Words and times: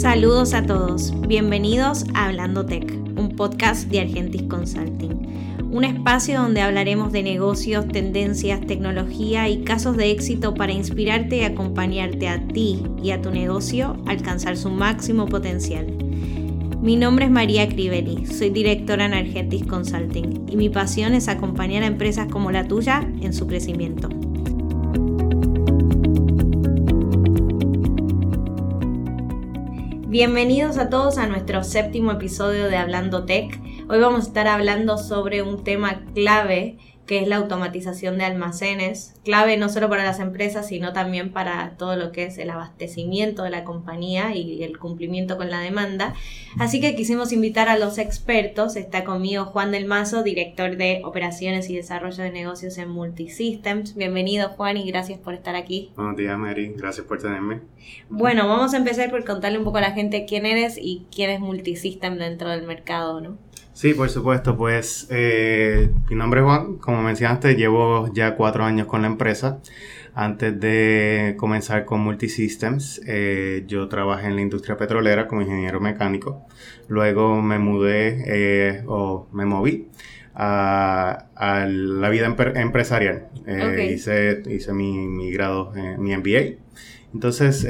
Saludos 0.00 0.54
a 0.54 0.62
todos, 0.62 1.12
bienvenidos 1.28 2.06
a 2.14 2.24
Hablando 2.24 2.64
Tech, 2.64 2.90
un 3.18 3.36
podcast 3.36 3.86
de 3.90 4.00
Argentis 4.00 4.44
Consulting, 4.44 5.68
un 5.70 5.84
espacio 5.84 6.40
donde 6.40 6.62
hablaremos 6.62 7.12
de 7.12 7.22
negocios, 7.22 7.86
tendencias, 7.86 8.66
tecnología 8.66 9.50
y 9.50 9.62
casos 9.62 9.98
de 9.98 10.10
éxito 10.10 10.54
para 10.54 10.72
inspirarte 10.72 11.36
y 11.36 11.42
acompañarte 11.42 12.28
a 12.28 12.40
ti 12.48 12.82
y 13.02 13.10
a 13.10 13.20
tu 13.20 13.30
negocio 13.30 13.98
a 14.06 14.12
alcanzar 14.12 14.56
su 14.56 14.70
máximo 14.70 15.26
potencial. 15.26 15.86
Mi 16.80 16.96
nombre 16.96 17.26
es 17.26 17.30
María 17.30 17.68
Crivelli, 17.68 18.24
soy 18.24 18.48
directora 18.48 19.04
en 19.04 19.12
Argentis 19.12 19.66
Consulting 19.66 20.46
y 20.48 20.56
mi 20.56 20.70
pasión 20.70 21.12
es 21.12 21.28
acompañar 21.28 21.82
a 21.82 21.88
empresas 21.88 22.26
como 22.32 22.50
la 22.50 22.66
tuya 22.66 23.06
en 23.20 23.34
su 23.34 23.46
crecimiento. 23.46 24.08
Bienvenidos 30.10 30.76
a 30.76 30.90
todos 30.90 31.18
a 31.18 31.28
nuestro 31.28 31.62
séptimo 31.62 32.10
episodio 32.10 32.68
de 32.68 32.76
Hablando 32.76 33.26
Tech. 33.26 33.60
Hoy 33.88 34.00
vamos 34.00 34.24
a 34.24 34.26
estar 34.26 34.48
hablando 34.48 34.98
sobre 34.98 35.40
un 35.40 35.62
tema 35.62 36.02
clave 36.16 36.78
que 37.10 37.18
es 37.18 37.26
la 37.26 37.38
automatización 37.38 38.18
de 38.18 38.24
almacenes, 38.24 39.16
clave 39.24 39.56
no 39.56 39.68
solo 39.68 39.88
para 39.88 40.04
las 40.04 40.20
empresas, 40.20 40.68
sino 40.68 40.92
también 40.92 41.32
para 41.32 41.76
todo 41.76 41.96
lo 41.96 42.12
que 42.12 42.26
es 42.26 42.38
el 42.38 42.50
abastecimiento 42.50 43.42
de 43.42 43.50
la 43.50 43.64
compañía 43.64 44.32
y 44.36 44.62
el 44.62 44.78
cumplimiento 44.78 45.36
con 45.36 45.50
la 45.50 45.58
demanda. 45.58 46.14
Así 46.60 46.80
que 46.80 46.94
quisimos 46.94 47.32
invitar 47.32 47.68
a 47.68 47.76
los 47.76 47.98
expertos. 47.98 48.76
Está 48.76 49.02
conmigo 49.02 49.46
Juan 49.46 49.72
del 49.72 49.86
Mazo, 49.86 50.22
director 50.22 50.76
de 50.76 51.02
operaciones 51.04 51.68
y 51.68 51.74
desarrollo 51.74 52.22
de 52.22 52.30
negocios 52.30 52.78
en 52.78 52.90
Multisystems. 52.90 53.96
Bienvenido 53.96 54.50
Juan 54.50 54.76
y 54.76 54.88
gracias 54.88 55.18
por 55.18 55.34
estar 55.34 55.56
aquí. 55.56 55.90
Buenos 55.96 56.16
días 56.16 56.38
Mary, 56.38 56.74
gracias 56.76 57.08
por 57.08 57.20
tenerme. 57.20 57.62
Bueno, 58.08 58.46
vamos 58.46 58.72
a 58.72 58.76
empezar 58.76 59.10
por 59.10 59.24
contarle 59.24 59.58
un 59.58 59.64
poco 59.64 59.78
a 59.78 59.80
la 59.80 59.90
gente 59.90 60.26
quién 60.26 60.46
eres 60.46 60.78
y 60.80 61.08
quién 61.12 61.30
es 61.30 61.40
Multisystem 61.40 62.18
dentro 62.18 62.50
del 62.50 62.68
mercado, 62.68 63.20
¿no? 63.20 63.49
Sí, 63.80 63.94
por 63.94 64.10
supuesto, 64.10 64.58
pues 64.58 65.06
eh, 65.08 65.88
mi 66.10 66.14
nombre 66.14 66.40
es 66.40 66.44
Juan, 66.44 66.76
como 66.76 67.00
mencionaste, 67.00 67.54
llevo 67.54 68.12
ya 68.12 68.36
cuatro 68.36 68.62
años 68.62 68.86
con 68.86 69.00
la 69.00 69.08
empresa. 69.08 69.62
Antes 70.14 70.60
de 70.60 71.34
comenzar 71.38 71.86
con 71.86 72.00
Multisystems, 72.00 73.00
eh, 73.06 73.64
yo 73.66 73.88
trabajé 73.88 74.26
en 74.26 74.36
la 74.36 74.42
industria 74.42 74.76
petrolera 74.76 75.26
como 75.26 75.40
ingeniero 75.40 75.80
mecánico. 75.80 76.46
Luego 76.88 77.40
me 77.40 77.58
mudé 77.58 78.22
eh, 78.26 78.84
o 78.86 79.30
me 79.32 79.46
moví 79.46 79.88
a, 80.34 81.28
la 81.66 82.08
vida 82.10 82.26
empresarial. 82.56 83.28
Hice, 83.78 84.42
hice 84.46 84.74
mi, 84.74 85.08
mi 85.08 85.32
grado, 85.32 85.72
mi 85.96 86.14
MBA. 86.14 86.58
Entonces 87.14 87.66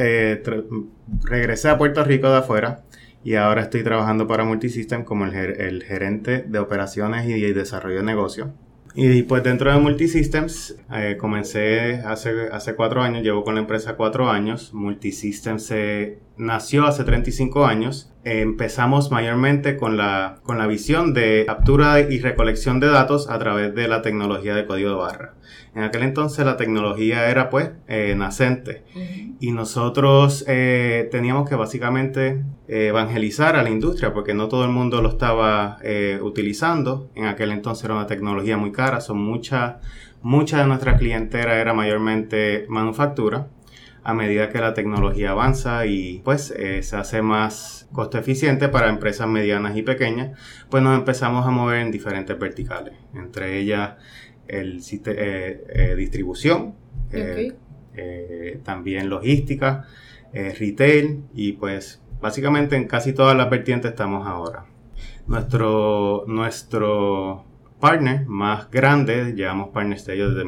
regresé 1.23 1.69
a 1.69 1.79
Puerto 1.79 2.03
Rico 2.03 2.29
de 2.29 2.39
afuera 2.39 2.83
y 3.23 3.35
ahora 3.35 3.63
estoy 3.63 3.83
trabajando 3.83 4.27
para 4.27 4.45
Multisystem 4.45 5.05
como 5.05 5.27
el, 5.27 5.35
el 5.35 5.83
gerente 5.83 6.45
de 6.47 6.59
operaciones 6.59 7.29
y 7.29 7.41
desarrollo 7.53 7.99
de 7.99 8.05
negocio. 8.05 8.53
Y 8.95 9.23
pues 9.23 9.45
dentro 9.45 9.73
de 9.73 9.79
Multisystems 9.79 10.77
eh, 10.93 11.17
comencé 11.19 12.03
hace, 12.05 12.49
hace 12.51 12.75
cuatro 12.75 13.03
años, 13.03 13.23
llevo 13.23 13.45
con 13.45 13.55
la 13.55 13.61
empresa 13.61 13.95
cuatro 13.95 14.29
años. 14.29 14.75
Multisystems 14.75 15.65
se 15.65 16.19
nació 16.41 16.87
hace 16.87 17.05
35 17.05 17.67
años. 17.67 18.13
empezamos 18.23 19.11
mayormente 19.11 19.77
con 19.77 19.97
la, 19.97 20.41
con 20.43 20.59
la 20.59 20.67
visión 20.67 21.15
de 21.15 21.45
captura 21.47 22.01
y 22.01 22.19
recolección 22.19 22.81
de 22.81 22.89
datos 22.89 23.31
a 23.31 23.39
través 23.39 23.75
de 23.75 23.89
la 23.89 24.03
tecnología 24.03 24.55
de 24.55 24.67
código 24.67 24.91
de 24.91 24.97
barra. 24.97 25.35
En 25.75 25.85
aquel 25.85 26.03
entonces 26.03 26.45
la 26.45 26.57
tecnología 26.57 27.31
era 27.31 27.49
pues 27.49 27.71
eh, 27.87 28.15
nacente 28.17 28.83
y 29.39 29.53
nosotros 29.53 30.45
eh, 30.49 31.09
teníamos 31.11 31.49
que 31.49 31.55
básicamente 31.55 32.45
evangelizar 32.67 33.57
a 33.57 33.63
la 33.63 33.71
industria 33.71 34.13
porque 34.13 34.35
no 34.35 34.49
todo 34.49 34.65
el 34.65 34.71
mundo 34.71 35.01
lo 35.01 35.09
estaba 35.09 35.79
utilizando. 36.23 37.11
En 37.15 37.27
aquel 37.27 37.53
entonces 37.53 37.85
era 37.85 37.95
una 37.95 38.07
tecnología 38.07 38.57
muy 38.57 38.73
cara, 38.73 39.01
son 39.01 39.19
muchas 39.19 39.77
mucha 40.23 40.59
de 40.59 40.67
nuestra 40.67 40.97
clientela 40.97 41.55
era 41.57 41.73
mayormente 41.73 42.67
manufactura 42.69 43.49
a 44.03 44.15
medida 44.15 44.49
que 44.49 44.59
la 44.59 44.75
tecnología 44.75 45.31
avanza 45.31 45.87
y 45.87 46.21
pues 46.25 46.53
eh, 46.57 46.83
se 46.83 46.97
hace 46.97 47.23
más 47.23 47.89
costo 47.93 48.19
eficiente 48.19 48.69
para 48.69 48.89
empresas 48.89 49.29
medianas 49.29 49.77
y 49.77 49.83
pequeñas, 49.83 50.39
pues 50.71 50.83
nos 50.83 50.99
empezamos 50.99 51.47
a 51.47 51.51
mover 51.51 51.81
en 51.81 51.91
diferentes 51.91 52.39
verticales, 52.39 52.95
entre 53.15 53.59
ellas 53.59 53.97
el 54.49 54.81
eh, 55.07 55.65
eh, 55.69 55.95
distribución, 55.97 56.75
también 58.65 59.11
logística, 59.11 59.87
retail 60.33 61.25
y 61.35 61.53
pues 61.53 62.03
básicamente 62.21 62.77
en 62.77 62.87
casi 62.87 63.13
todas 63.13 63.37
las 63.37 63.51
vertientes 63.51 63.91
estamos 63.91 64.27
ahora. 64.27 64.67
Nuestro, 65.27 66.25
nuestro 66.27 67.45
partner 67.79 68.27
más 68.27 68.71
grande, 68.71 69.35
llevamos 69.35 69.69
partners 69.69 70.05
de 70.07 70.15
ellos 70.15 70.35
desde 70.35 70.45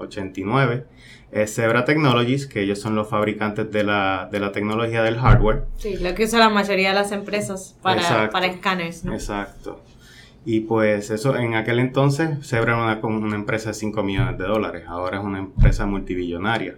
1989, 0.00 0.86
es 1.32 1.54
Zebra 1.54 1.84
Technologies, 1.84 2.46
que 2.46 2.62
ellos 2.62 2.80
son 2.80 2.94
los 2.94 3.08
fabricantes 3.08 3.70
de 3.70 3.84
la, 3.84 4.28
de 4.30 4.40
la 4.40 4.52
tecnología 4.52 5.02
del 5.02 5.18
hardware. 5.18 5.64
Sí, 5.76 5.96
lo 5.98 6.14
que 6.14 6.24
usa 6.24 6.38
la 6.38 6.48
mayoría 6.48 6.88
de 6.88 6.94
las 6.94 7.12
empresas 7.12 7.76
para, 7.82 8.30
para 8.30 8.46
escáneres. 8.46 9.04
¿no? 9.04 9.12
Exacto. 9.12 9.80
Y 10.44 10.60
pues 10.60 11.10
eso, 11.10 11.36
en 11.36 11.54
aquel 11.54 11.78
entonces, 11.78 12.46
Zebra 12.46 12.72
era 12.72 12.82
una, 12.82 13.16
una 13.18 13.36
empresa 13.36 13.70
de 13.70 13.74
5 13.74 14.02
millones 14.02 14.38
de 14.38 14.44
dólares, 14.44 14.84
ahora 14.88 15.18
es 15.18 15.24
una 15.24 15.38
empresa 15.38 15.86
multibillonaria. 15.86 16.76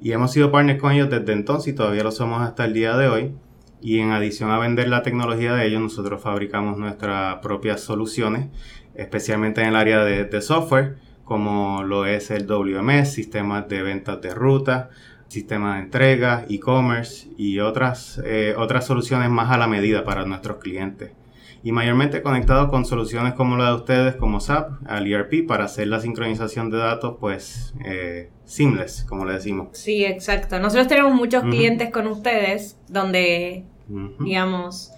Y 0.00 0.12
hemos 0.12 0.32
sido 0.32 0.50
partners 0.50 0.80
con 0.80 0.92
ellos 0.92 1.08
desde 1.08 1.32
entonces 1.32 1.72
y 1.72 1.76
todavía 1.76 2.02
lo 2.02 2.10
somos 2.10 2.42
hasta 2.42 2.64
el 2.64 2.74
día 2.74 2.96
de 2.96 3.08
hoy. 3.08 3.34
Y 3.80 3.98
en 3.98 4.10
adición 4.10 4.50
a 4.50 4.58
vender 4.58 4.88
la 4.88 5.02
tecnología 5.02 5.54
de 5.54 5.66
ellos, 5.66 5.80
nosotros 5.80 6.22
fabricamos 6.22 6.76
nuestras 6.78 7.36
propias 7.36 7.80
soluciones, 7.80 8.48
especialmente 8.94 9.60
en 9.60 9.68
el 9.68 9.76
área 9.76 10.04
de, 10.04 10.24
de 10.24 10.40
software 10.40 10.98
como 11.24 11.82
lo 11.82 12.06
es 12.06 12.30
el 12.30 12.46
WMS, 12.46 13.12
sistemas 13.12 13.68
de 13.68 13.82
ventas 13.82 14.20
de 14.20 14.34
ruta, 14.34 14.90
sistemas 15.28 15.76
de 15.76 15.82
entrega, 15.84 16.44
e-commerce 16.48 17.28
y 17.36 17.60
otras, 17.60 18.20
eh, 18.24 18.54
otras 18.56 18.86
soluciones 18.86 19.30
más 19.30 19.50
a 19.50 19.56
la 19.56 19.66
medida 19.66 20.04
para 20.04 20.24
nuestros 20.26 20.58
clientes. 20.58 21.12
Y 21.64 21.70
mayormente 21.70 22.22
conectados 22.22 22.70
con 22.70 22.84
soluciones 22.84 23.34
como 23.34 23.56
la 23.56 23.68
de 23.68 23.76
ustedes, 23.76 24.16
como 24.16 24.40
SAP, 24.40 24.72
al 24.84 25.06
ERP, 25.06 25.46
para 25.46 25.64
hacer 25.64 25.86
la 25.86 26.00
sincronización 26.00 26.70
de 26.70 26.78
datos, 26.78 27.16
pues, 27.20 27.72
eh, 27.84 28.30
seamless, 28.44 29.04
como 29.08 29.24
le 29.24 29.34
decimos. 29.34 29.68
Sí, 29.72 30.04
exacto. 30.04 30.58
Nosotros 30.58 30.88
tenemos 30.88 31.14
muchos 31.14 31.44
clientes 31.44 31.90
con 31.90 32.08
ustedes 32.08 32.78
donde, 32.88 33.64
digamos, 34.18 34.92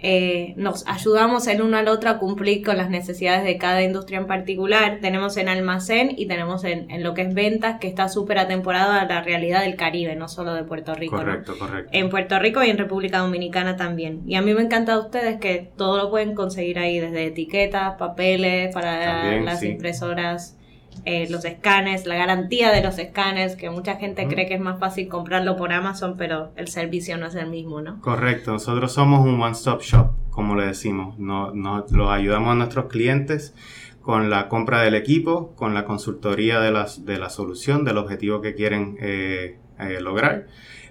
eh, 0.00 0.54
nos 0.56 0.86
ayudamos 0.86 1.46
el 1.48 1.60
uno 1.60 1.76
al 1.76 1.88
otro 1.88 2.10
a 2.10 2.18
cumplir 2.18 2.64
con 2.64 2.76
las 2.76 2.88
necesidades 2.88 3.44
de 3.44 3.58
cada 3.58 3.82
industria 3.82 4.18
en 4.18 4.26
particular. 4.26 4.98
Tenemos 5.00 5.36
en 5.36 5.48
almacén 5.48 6.14
y 6.16 6.26
tenemos 6.26 6.64
en, 6.64 6.86
lo 7.02 7.14
que 7.14 7.22
es 7.22 7.34
ventas, 7.34 7.78
que 7.80 7.88
está 7.88 8.08
súper 8.08 8.38
atemporado 8.38 8.92
a 8.92 9.04
la 9.04 9.22
realidad 9.22 9.62
del 9.62 9.76
Caribe, 9.76 10.14
no 10.14 10.28
solo 10.28 10.54
de 10.54 10.64
Puerto 10.64 10.94
Rico. 10.94 11.16
Correcto, 11.16 11.58
correcto. 11.58 11.90
En 11.92 12.10
Puerto 12.10 12.38
Rico 12.38 12.62
y 12.62 12.70
en 12.70 12.78
República 12.78 13.18
Dominicana 13.18 13.76
también. 13.76 14.22
Y 14.26 14.36
a 14.36 14.42
mí 14.42 14.54
me 14.54 14.62
encanta 14.62 14.92
de 14.92 15.00
ustedes 15.00 15.40
que 15.40 15.72
todo 15.76 15.98
lo 15.98 16.10
pueden 16.10 16.34
conseguir 16.34 16.78
ahí, 16.78 17.00
desde 17.00 17.26
etiquetas, 17.26 17.94
papeles, 17.96 18.72
para 18.72 19.40
las 19.40 19.62
impresoras 19.62 20.57
eh, 21.04 21.28
los 21.30 21.44
escáneres, 21.44 22.06
la 22.06 22.16
garantía 22.16 22.70
de 22.70 22.82
los 22.82 22.98
escáneres, 22.98 23.56
que 23.56 23.70
mucha 23.70 23.96
gente 23.96 24.26
cree 24.28 24.46
que 24.46 24.54
es 24.54 24.60
más 24.60 24.78
fácil 24.78 25.08
comprarlo 25.08 25.56
por 25.56 25.72
Amazon, 25.72 26.16
pero 26.16 26.52
el 26.56 26.68
servicio 26.68 27.16
no 27.18 27.26
es 27.26 27.34
el 27.34 27.48
mismo, 27.48 27.80
¿no? 27.80 28.00
Correcto, 28.00 28.52
nosotros 28.52 28.92
somos 28.92 29.26
un 29.26 29.40
one-stop 29.40 29.82
shop, 29.82 30.10
como 30.30 30.54
le 30.56 30.66
decimos. 30.66 31.18
Nos, 31.18 31.90
lo 31.92 32.10
ayudamos 32.10 32.52
a 32.52 32.54
nuestros 32.54 32.86
clientes 32.86 33.54
con 34.00 34.30
la 34.30 34.48
compra 34.48 34.82
del 34.82 34.94
equipo, 34.94 35.54
con 35.54 35.74
la 35.74 35.84
consultoría 35.84 36.60
de, 36.60 36.70
las, 36.70 37.04
de 37.04 37.18
la 37.18 37.28
solución, 37.28 37.84
del 37.84 37.98
objetivo 37.98 38.40
que 38.40 38.54
quieren 38.54 38.96
eh, 39.00 39.58
eh, 39.78 40.00
lograr. 40.00 40.46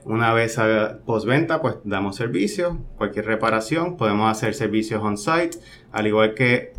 Una 0.06 0.34
vez 0.34 0.58
a 0.58 1.00
postventa, 1.06 1.62
pues 1.62 1.78
damos 1.84 2.16
servicio, 2.16 2.80
cualquier 2.96 3.26
reparación, 3.26 3.98
podemos 3.98 4.32
hacer 4.32 4.54
servicios 4.54 5.04
on-site, 5.04 5.58
al 5.92 6.08
igual 6.08 6.34
que 6.34 6.74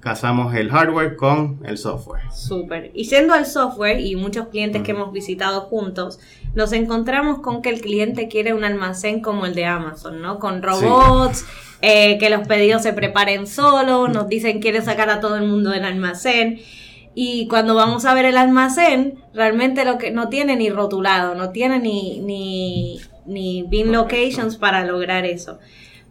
casamos 0.00 0.54
el 0.54 0.70
hardware 0.70 1.16
con 1.16 1.60
el 1.64 1.78
software. 1.78 2.22
Súper. 2.32 2.90
Y 2.94 3.04
yendo 3.04 3.34
al 3.34 3.46
software 3.46 4.00
y 4.00 4.16
muchos 4.16 4.48
clientes 4.48 4.82
que 4.82 4.90
hemos 4.92 5.12
visitado 5.12 5.62
juntos, 5.62 6.18
nos 6.54 6.72
encontramos 6.72 7.40
con 7.40 7.62
que 7.62 7.70
el 7.70 7.80
cliente 7.80 8.28
quiere 8.28 8.54
un 8.54 8.64
almacén 8.64 9.20
como 9.20 9.46
el 9.46 9.54
de 9.54 9.66
Amazon, 9.66 10.20
¿no? 10.20 10.38
Con 10.38 10.62
robots, 10.62 11.44
eh, 11.82 12.18
que 12.18 12.30
los 12.30 12.46
pedidos 12.46 12.82
se 12.82 12.92
preparen 12.92 13.46
solo, 13.46 14.08
nos 14.08 14.28
dicen 14.28 14.60
quiere 14.60 14.82
sacar 14.82 15.10
a 15.10 15.20
todo 15.20 15.36
el 15.36 15.46
mundo 15.46 15.70
del 15.70 15.84
almacén. 15.84 16.60
Y 17.14 17.48
cuando 17.48 17.74
vamos 17.74 18.04
a 18.04 18.14
ver 18.14 18.24
el 18.24 18.36
almacén, 18.36 19.18
realmente 19.34 19.84
lo 19.84 19.98
que 19.98 20.10
no 20.10 20.28
tiene 20.28 20.56
ni 20.56 20.70
rotulado, 20.70 21.34
no 21.34 21.50
tiene 21.50 21.80
ni, 21.80 22.20
ni, 22.20 23.00
ni 23.26 23.64
bin 23.64 23.92
locations 23.92 24.56
para 24.56 24.84
lograr 24.84 25.24
eso. 25.26 25.58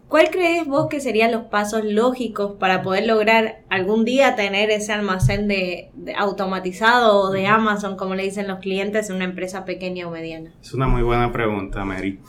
¿Cuál 0.09 0.31
crees 0.31 0.65
vos 0.65 0.87
que 0.89 1.01
serían 1.01 1.31
los 1.31 1.43
pasos 1.43 1.85
lógicos 1.85 2.53
para 2.59 2.81
poder 2.81 3.05
lograr 3.05 3.61
algún 3.69 4.05
día 4.05 4.35
tener 4.35 4.71
ese 4.71 4.91
almacén 4.91 5.47
de, 5.47 5.91
automatizado 6.17 7.19
o 7.19 7.29
de 7.29 7.45
Amazon, 7.45 7.95
como 7.95 8.15
le 8.15 8.23
dicen 8.23 8.47
los 8.47 8.57
clientes, 8.57 9.11
en 9.11 9.17
una 9.17 9.25
empresa 9.25 9.65
pequeña 9.65 10.07
o 10.07 10.11
mediana? 10.11 10.51
Es 10.63 10.73
una 10.73 10.87
muy 10.87 11.03
buena 11.03 11.31
pregunta, 11.31 11.85
Mary. 11.85 12.19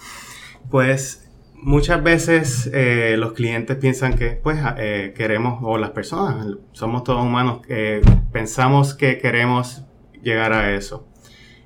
Pues 0.71 1.27
muchas 1.55 2.03
veces 2.03 2.71
eh, 2.75 3.17
los 3.17 3.32
clientes 3.32 3.79
piensan 3.79 4.15
que 4.15 4.33
pues 4.33 4.59
eh, 4.76 5.15
queremos, 5.17 5.61
o 5.62 5.79
las 5.79 5.93
personas, 5.93 6.49
somos 6.73 7.03
todos 7.03 7.25
humanos, 7.25 7.62
eh, 7.71 8.03
pensamos 8.31 8.93
que 8.93 9.17
queremos 9.17 9.87
llegar 10.23 10.53
a 10.53 10.75
eso. 10.75 11.09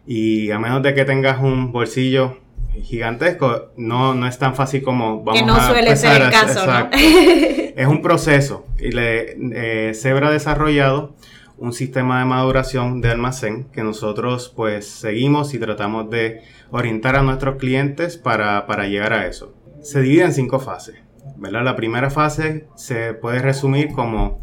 Y 0.07 0.53
a 0.53 0.61
menos 0.61 0.81
de 0.85 0.95
que 0.95 1.05
tengas 1.05 1.43
un 1.43 1.73
bolsillo 1.73 2.39
gigantesco, 2.83 3.71
no, 3.77 4.15
no 4.15 4.27
es 4.27 4.39
tan 4.39 4.55
fácil 4.55 4.83
como 4.83 5.23
vamos 5.23 5.41
que 5.41 5.47
no 5.47 5.61
suele 5.61 5.97
ser 5.97 6.23
el 6.23 6.31
caso. 6.31 6.89
es 6.93 7.87
un 7.87 8.03
proceso. 8.03 8.67
Y 8.79 8.91
le, 8.91 9.95
Zebra 9.95 10.29
ha 10.29 10.33
desarrollado 10.33 11.15
un 11.57 11.73
sistema 11.73 12.19
de 12.19 12.25
maduración 12.25 13.01
de 13.01 13.11
almacén 13.11 13.65
que 13.73 13.83
nosotros 13.83 14.53
pues 14.55 14.87
seguimos 14.87 15.55
y 15.55 15.59
tratamos 15.59 16.11
de 16.11 16.43
orientar 16.71 17.17
a 17.17 17.23
nuestros 17.23 17.57
clientes 17.57 18.17
para, 18.17 18.67
para 18.67 18.87
llegar 18.87 19.13
a 19.13 19.27
eso 19.27 19.55
se 19.85 20.01
divide 20.01 20.25
en 20.25 20.33
cinco 20.33 20.59
fases. 20.59 20.97
¿verdad? 21.37 21.63
La 21.63 21.77
primera 21.77 22.11
fase 22.11 22.67
se 22.75 23.15
puede 23.15 23.41
resumir 23.41 23.93
como 23.93 24.41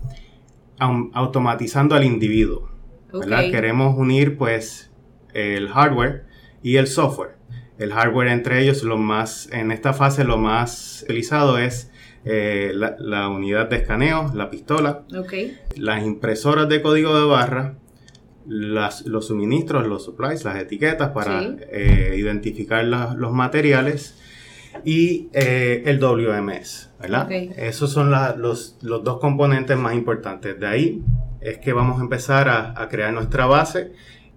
automatizando 0.78 1.96
al 1.96 2.04
individuo. 2.04 2.70
Queremos 3.52 3.98
unir 3.98 4.38
pues 4.38 4.92
el 5.34 5.68
hardware 5.70 6.26
y 6.64 6.78
el 6.78 6.88
software. 6.88 7.36
El 7.82 7.94
hardware 7.94 8.28
entre 8.28 8.62
ellos, 8.62 8.84
lo 8.84 8.98
más, 8.98 9.50
en 9.52 9.72
esta 9.72 9.94
fase 9.94 10.24
lo 10.24 10.38
más 10.38 11.02
utilizado 11.04 11.58
es 11.58 11.90
eh, 12.26 12.72
la, 12.76 13.30
unidad 13.30 13.70
de 13.70 13.78
escaneo, 13.78 14.32
la 14.36 14.52
pistola, 14.52 15.04
las 15.76 16.04
impresoras 16.04 16.70
de 16.70 16.82
código 16.84 17.20
de 17.20 17.26
barra, 17.26 17.76
los 18.46 19.26
suministros, 19.26 19.88
los 19.88 20.06
supplies, 20.06 20.46
las 20.46 20.58
etiquetas 20.58 21.10
para 21.10 21.42
eh, 21.42 22.14
identificar 22.18 22.86
los 22.86 23.32
materiales 23.32 24.16
y 24.86 25.30
eh, 25.34 25.82
el 25.88 26.00
WMS, 26.00 26.92
¿verdad? 27.00 27.32
Esos 27.32 27.92
son 27.92 28.12
los, 28.12 28.78
dos 28.82 29.20
componentes 29.20 29.78
más 29.78 29.96
importantes. 29.96 30.60
De 30.60 30.68
ahí 30.68 31.02
es 31.40 31.58
que 31.58 31.74
vamos 31.74 32.00
a 32.00 32.04
empezar 32.04 32.48
a, 32.50 32.88
crear 32.90 33.12
nuestra 33.14 33.48
base, 33.48 33.94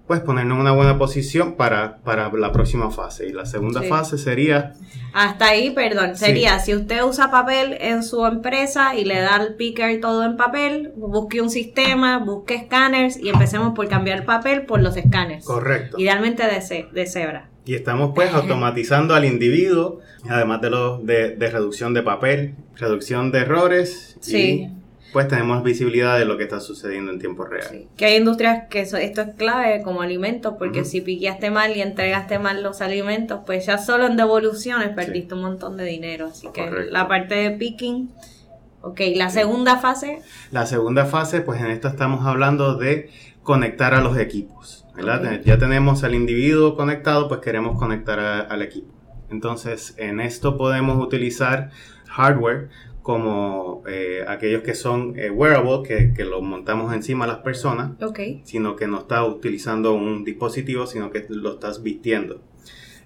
pues 0.06 0.20
ponernos 0.20 0.56
en 0.56 0.60
una 0.60 0.72
buena 0.72 0.98
posición 0.98 1.54
para, 1.54 1.98
para 1.98 2.30
la 2.32 2.52
próxima 2.52 2.90
fase. 2.90 3.26
Y 3.26 3.32
la 3.32 3.46
segunda 3.46 3.82
fase 3.82 4.18
sería... 4.18 4.74
Hasta 5.14 5.46
ahí, 5.46 5.70
perdón, 5.70 6.16
sería 6.16 6.58
si 6.58 6.74
usted 6.74 7.02
usa 7.02 7.30
papel 7.30 7.78
en 7.80 8.02
su 8.02 8.26
empresa 8.26 8.94
y 8.96 9.04
le 9.04 9.20
da 9.20 9.36
el 9.36 9.54
picker 9.54 10.00
todo 10.00 10.24
en 10.24 10.36
papel, 10.36 10.92
busque 10.96 11.40
un 11.40 11.50
sistema, 11.50 12.18
busque 12.18 12.54
escáneres 12.54 13.16
y 13.16 13.30
empecemos 13.30 13.74
por 13.74 13.88
cambiar 13.88 14.18
el 14.18 14.24
papel 14.24 14.66
por 14.66 14.82
los 14.82 14.96
escáneres. 14.96 15.44
Correcto. 15.44 15.98
Idealmente 15.98 16.42
de, 16.42 16.88
de 16.92 17.06
cebra. 17.06 17.48
Y 17.64 17.74
estamos 17.74 18.12
pues 18.14 18.30
automatizando 18.34 19.14
al 19.14 19.24
individuo, 19.24 20.00
además 20.28 20.60
de, 20.60 20.70
lo, 20.70 20.98
de, 20.98 21.36
reducción 21.50 21.94
de 21.94 22.02
papel, 22.02 22.54
reducción 22.76 23.30
de 23.32 23.38
errores. 23.38 24.16
Sí. 24.20 24.68
Pues 25.14 25.28
tenemos 25.28 25.62
visibilidad 25.62 26.18
de 26.18 26.26
lo 26.26 26.36
que 26.36 26.42
está 26.42 26.60
sucediendo 26.60 27.10
en 27.10 27.18
tiempo 27.18 27.46
real. 27.46 27.86
Que 27.96 28.04
hay 28.04 28.16
industrias 28.16 28.64
que 28.68 28.80
esto 28.80 28.98
es 28.98 29.34
clave 29.38 29.80
como 29.82 30.02
alimentos, 30.02 30.56
porque 30.58 30.84
si 30.84 31.00
piqueaste 31.00 31.50
mal 31.50 31.74
y 31.74 31.80
entregaste 31.80 32.38
mal 32.38 32.62
los 32.62 32.82
alimentos, 32.82 33.40
pues 33.46 33.64
ya 33.64 33.78
solo 33.78 34.06
en 34.06 34.16
devoluciones 34.18 34.90
perdiste 34.90 35.34
un 35.34 35.42
montón 35.42 35.78
de 35.78 35.84
dinero. 35.84 36.26
Así 36.26 36.48
que 36.52 36.68
la 36.90 37.08
parte 37.08 37.36
de 37.36 37.50
picking... 37.52 38.10
Ok, 38.86 39.00
la 39.14 39.30
segunda 39.30 39.78
fase. 39.78 40.20
La 40.50 40.66
segunda 40.66 41.06
fase, 41.06 41.40
pues 41.40 41.58
en 41.58 41.68
esto 41.68 41.88
estamos 41.88 42.26
hablando 42.26 42.76
de 42.76 43.08
conectar 43.42 43.94
a 43.94 44.02
los 44.02 44.18
equipos. 44.18 44.84
Ya 45.44 45.58
tenemos 45.58 46.04
al 46.04 46.14
individuo 46.14 46.76
conectado, 46.76 47.28
pues 47.28 47.40
queremos 47.40 47.78
conectar 47.78 48.18
al 48.18 48.60
equipo. 48.60 48.92
Entonces, 49.30 49.94
en 49.96 50.20
esto 50.20 50.58
podemos 50.58 51.02
utilizar 51.02 51.70
hardware 52.08 52.68
como 53.04 53.82
eh, 53.86 54.24
aquellos 54.26 54.62
que 54.62 54.74
son 54.74 55.12
eh, 55.18 55.28
wearable, 55.28 55.86
que, 55.86 56.14
que 56.14 56.24
lo 56.24 56.40
montamos 56.40 56.94
encima 56.94 57.26
a 57.26 57.28
las 57.28 57.36
personas, 57.40 57.90
sino 58.44 58.76
que 58.76 58.86
no 58.86 59.00
está 59.00 59.26
utilizando 59.26 59.92
un 59.92 60.24
dispositivo, 60.24 60.86
sino 60.86 61.10
que 61.10 61.26
lo 61.28 61.52
estás 61.52 61.82
vistiendo. 61.82 62.40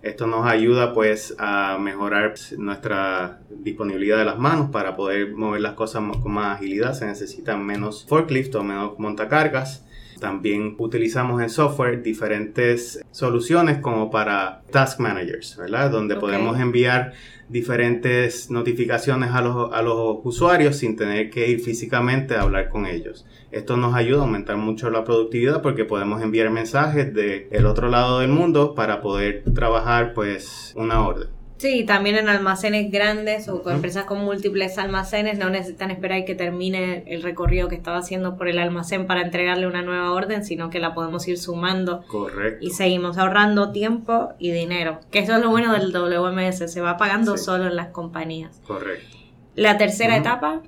Esto 0.01 0.29
nos 0.29 0.47
ayuda 0.47 0.95
pues 0.95 1.35
a 1.41 1.79
mejorar 1.81 2.35
nuestra 2.59 3.41
disponibilidad 3.51 4.19
de 4.19 4.25
las 4.25 4.39
manos 4.39 4.71
para 4.71 4.95
poder 4.95 5.35
mover 5.35 5.63
las 5.63 5.73
cosas 5.73 6.01
con 6.23 6.31
más 6.31 6.57
agilidad. 6.57 6.95
Se 6.95 7.05
necesitan 7.05 7.67
menos 7.67 8.07
forklift 8.07 8.55
o 8.55 8.63
menos 8.63 8.97
montacargas 9.01 9.85
también 10.19 10.75
utilizamos 10.79 11.41
en 11.43 11.51
software 11.51 12.03
diferentes 12.03 13.01
soluciones 13.11 13.79
como 13.79 14.11
para 14.11 14.63
task 14.71 15.01
managers, 15.01 15.57
¿verdad? 15.57 15.91
Donde 15.91 16.17
podemos 16.17 16.59
enviar 16.59 17.13
diferentes 17.49 18.51
notificaciones 18.51 19.31
a 19.31 19.41
los, 19.41 19.73
a 19.73 19.83
los 19.83 20.19
usuarios 20.25 20.77
sin 20.77 20.97
tener 20.97 21.31
que 21.31 21.49
ir 21.49 21.61
físicamente 21.61 22.35
a 22.35 22.43
hablar 22.43 22.69
con 22.69 22.87
ellos. 22.87 23.27
Esto 23.51 23.77
nos 23.77 23.95
ayuda 23.95 24.21
a 24.21 24.23
aumentar 24.25 24.57
mucho 24.57 24.91
la 24.91 25.05
productividad 25.05 25.63
porque 25.63 25.85
podemos 25.85 26.21
enviar 26.23 26.51
mensajes 26.51 27.15
del 27.15 27.67
otro 27.67 27.89
lado 27.89 28.21
del 28.21 28.31
mundo 28.31 28.75
para 28.75 29.01
poder 29.01 29.45
trabajar 29.55 30.13
pues 30.13 30.75
una 30.77 31.07
orden. 31.07 31.38
Sí, 31.59 31.85
también 31.85 32.15
en 32.15 32.29
almacenes 32.29 32.91
grandes 32.93 33.49
o 33.49 33.65
con 33.65 33.75
empresas 33.75 34.05
con 34.05 34.21
múltiples 34.21 34.79
almacenes 34.79 35.41
no 35.41 35.51
necesitan 35.51 35.91
esperar 35.91 36.25
que 36.25 36.37
termine 36.37 37.03
el 37.09 37.21
recorrido 37.25 37.67
que 37.67 37.75
estaba 37.75 37.99
haciendo 37.99 38.37
por 38.37 38.47
el 38.47 38.61
almacén 38.61 39.09
para 39.09 39.23
entregarle 39.23 39.67
una 39.67 39.83
nueva 39.83 40.13
orden, 40.13 40.45
sino 40.45 40.71
que 40.71 40.79
la 40.79 40.95
podemos 40.95 41.27
ir 41.27 41.37
sumando. 41.37 42.05
Correcto. 42.07 42.65
Y 42.65 42.71
seguimos 42.71 43.19
ahorrando 43.19 43.73
tiempo 43.73 44.35
y 44.39 44.53
dinero. 44.53 45.01
Que 45.11 45.19
eso 45.19 45.35
es 45.35 45.43
lo 45.43 45.51
bueno 45.51 45.73
del 45.73 45.93
WMS, 45.93 46.71
se 46.71 46.81
va 46.81 46.97
pagando 46.97 47.37
solo 47.37 47.67
en 47.67 47.75
las 47.75 47.89
compañías. 47.89 48.61
Correcto. 48.65 49.17
¿La 49.57 49.77
tercera 49.79 50.17
etapa? 50.17 50.63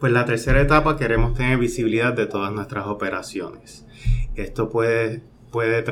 Pues 0.00 0.12
la 0.12 0.24
tercera 0.24 0.60
etapa 0.60 0.96
queremos 0.96 1.34
tener 1.34 1.56
visibilidad 1.58 2.12
de 2.14 2.26
todas 2.26 2.52
nuestras 2.52 2.88
operaciones. 2.88 3.86
Esto 4.34 4.68
puede, 4.68 5.22
puede 5.52 5.84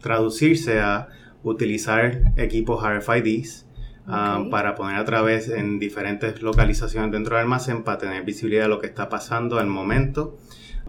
traducirse 0.00 0.80
a 0.80 1.06
utilizar 1.42 2.32
equipos 2.36 2.82
RFIDs 2.84 3.66
ah, 4.06 4.44
para 4.50 4.74
poner 4.74 4.96
a 4.96 5.04
través 5.04 5.48
en 5.48 5.78
diferentes 5.78 6.42
localizaciones 6.42 7.12
dentro 7.12 7.36
del 7.36 7.44
almacén 7.44 7.82
para 7.82 7.98
tener 7.98 8.24
visibilidad 8.24 8.64
de 8.64 8.68
lo 8.68 8.78
que 8.78 8.86
está 8.86 9.08
pasando 9.08 9.58
al 9.58 9.66
momento 9.66 10.38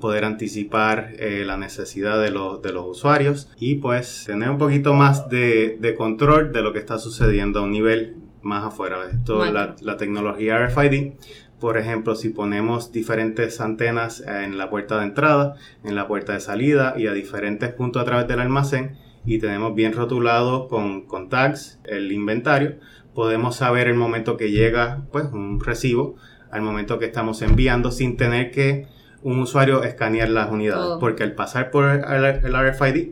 poder 0.01 0.25
anticipar 0.25 1.13
eh, 1.17 1.43
la 1.45 1.55
necesidad 1.55 2.19
de, 2.19 2.31
de, 2.31 2.73
los 2.73 2.85
usuarios 2.87 3.49
y 3.57 3.75
pues 3.75 4.25
tener 4.25 4.49
un 4.49 4.57
poquito 4.57 4.93
más 4.93 5.29
de, 5.29 5.95
control 5.97 6.51
de 6.51 6.61
lo 6.61 6.73
que 6.73 6.79
está 6.79 6.97
sucediendo 6.97 7.59
a 7.59 7.63
un 7.63 7.71
nivel 7.71 8.17
más 8.41 8.65
afuera. 8.65 8.97
Esto, 9.13 9.45
la, 9.45 9.75
la, 9.79 9.97
tecnología 9.97 10.57
RFID, 10.57 11.13
por 11.59 11.77
ejemplo, 11.77 12.15
si 12.15 12.29
ponemos 12.29 12.91
diferentes 12.91 13.61
antenas 13.61 14.21
en 14.21 14.57
la 14.57 14.69
puerta 14.69 14.97
de 14.97 15.05
entrada, 15.05 15.55
en 15.83 15.95
la 15.95 16.07
puerta 16.07 16.33
de 16.33 16.39
salida 16.39 16.95
y 16.97 17.07
a 17.07 17.13
diferentes 17.13 17.71
puntos 17.71 18.01
a 18.01 18.05
través 18.05 18.27
del 18.27 18.39
almacén, 18.39 18.97
y 19.25 19.39
tenemos 19.39 19.75
bien 19.75 19.93
rotulado 19.93 20.67
con, 20.67 21.05
con 21.05 21.29
tags 21.29 21.79
el 21.85 22.11
inventario, 22.11 22.77
podemos 23.13 23.55
saber 23.55 23.87
el 23.87 23.95
momento 23.95 24.37
que 24.37 24.51
llega 24.51 25.01
pues 25.11 25.25
un 25.31 25.59
recibo, 25.59 26.15
al 26.49 26.61
momento 26.61 26.99
que 26.99 27.05
estamos 27.05 27.41
enviando 27.41 27.91
sin 27.91 28.17
tener 28.17 28.51
que 28.51 28.87
un 29.23 29.39
usuario 29.39 29.83
escanear 29.83 30.29
las 30.29 30.51
unidades, 30.51 30.97
porque 30.99 31.23
al 31.23 31.33
pasar 31.33 31.71
por 31.71 31.85
el, 31.85 32.53
RFID, 32.53 33.11